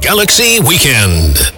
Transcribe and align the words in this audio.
Galaxie 0.00 0.60
Weekend. 0.60 1.53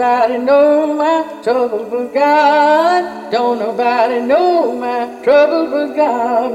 nobody 0.00 0.38
know 0.38 0.94
my 0.94 1.42
trouble 1.44 1.84
but 1.90 2.14
God. 2.14 3.30
Don't 3.30 3.58
nobody 3.58 4.20
know 4.20 4.72
my 4.72 5.22
trouble 5.22 5.70
but 5.70 5.94
God. 5.94 6.52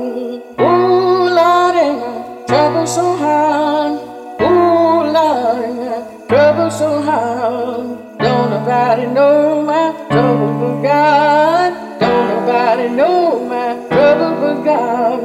Oh 0.58 1.30
Lord, 1.38 1.76
ain't 1.76 2.00
my 2.00 2.46
trouble 2.48 2.88
so 2.88 3.16
hard. 3.16 4.02
Oh 4.40 5.12
Lord, 5.14 5.64
ain't 5.64 5.78
my 5.78 6.28
trouble 6.28 6.72
so 6.72 7.02
hard. 7.04 8.18
Don't 8.18 8.50
nobody 8.50 9.06
know 9.14 9.62
my 9.62 9.94
trouble 10.10 10.54
but 10.60 10.82
God. 10.82 12.00
Don't 12.00 12.28
nobody 12.30 12.90
know 12.90 13.46
my 13.48 13.74
trouble 13.90 14.34
but 14.42 14.64
God. 14.64 15.20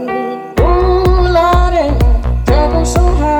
Oh 0.58 1.04
Lord, 1.36 1.72
ain't 1.72 1.98
my 2.02 2.44
trouble 2.44 2.84
so 2.84 3.00
hard. 3.00 3.39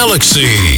Galaxie. 0.00 0.69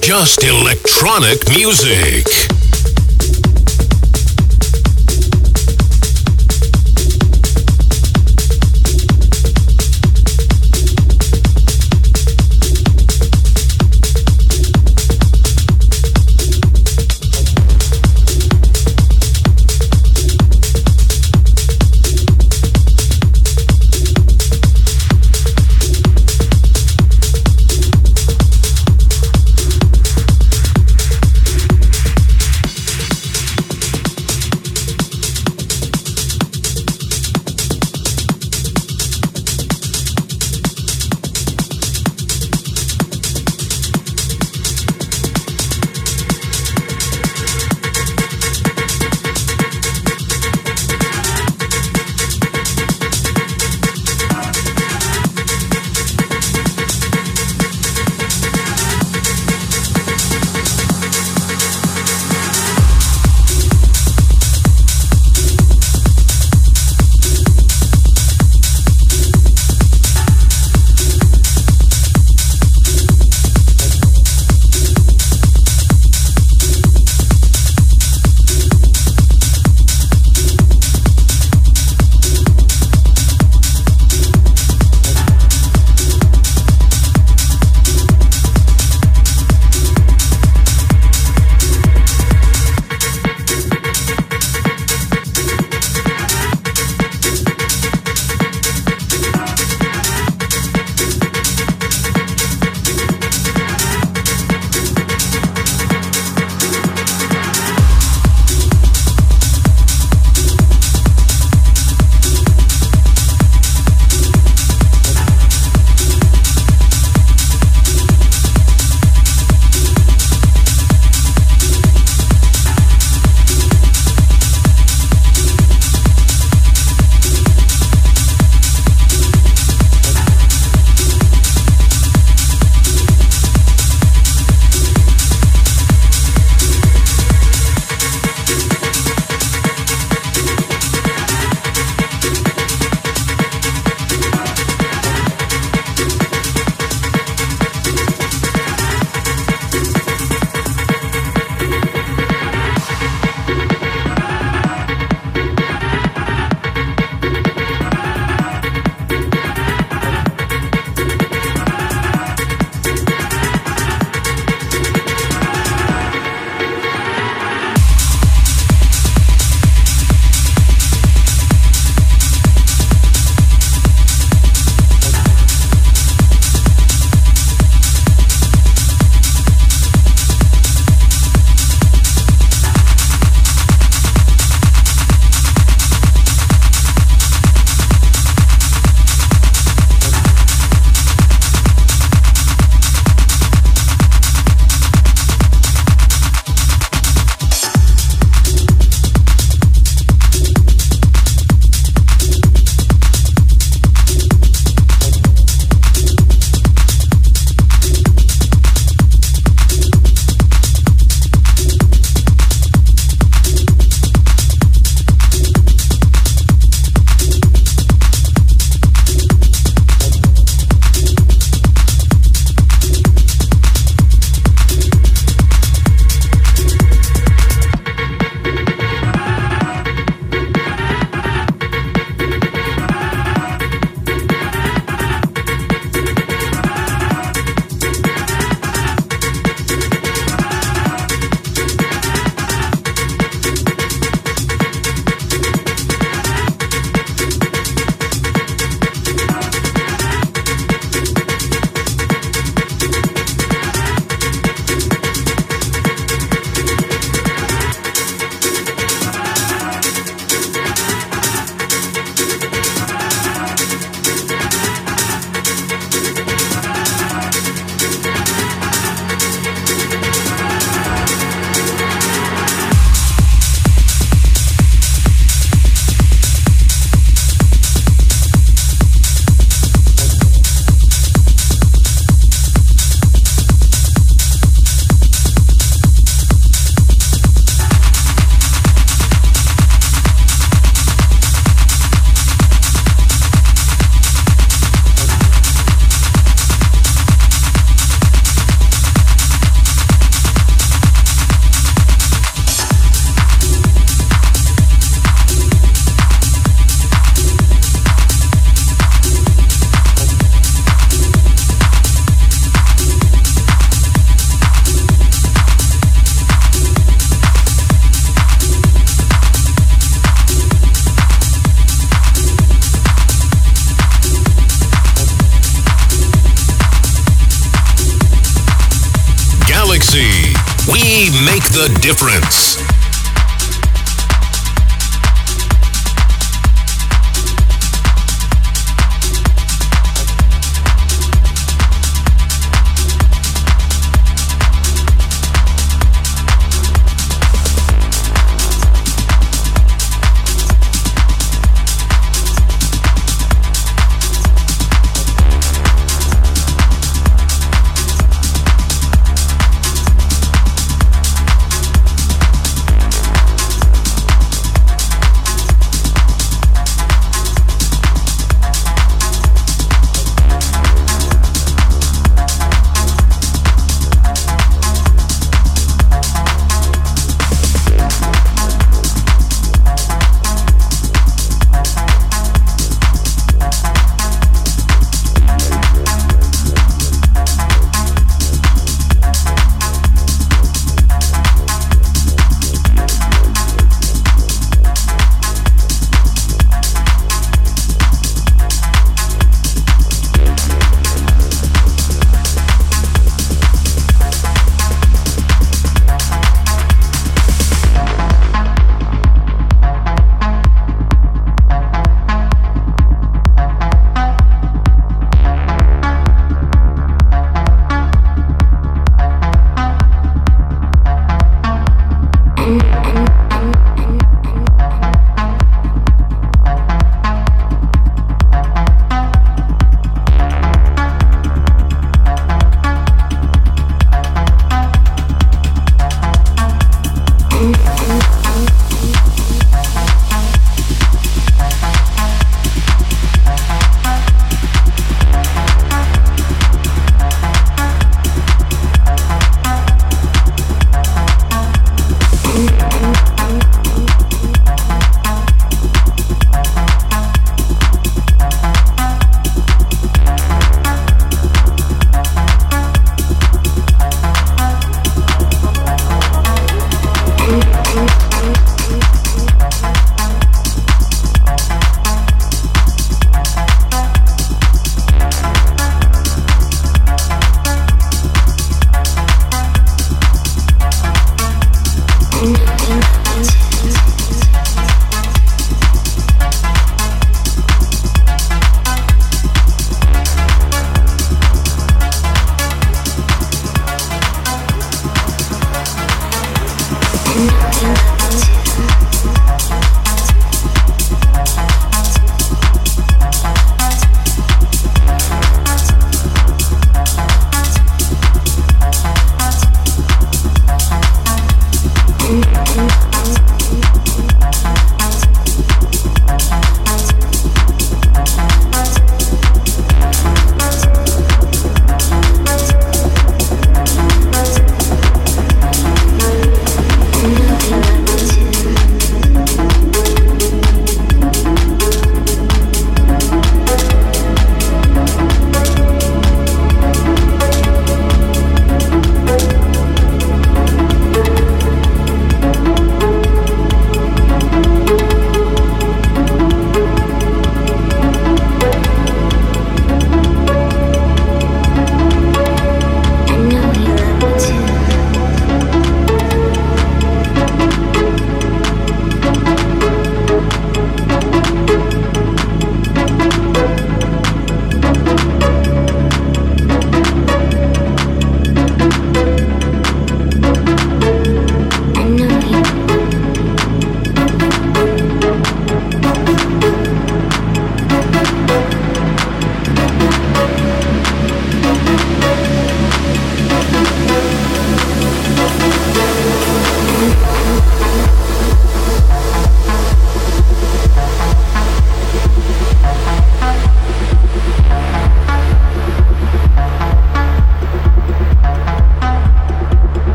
Just 0.00 0.42
electronic 0.42 1.46
music. 1.50 2.57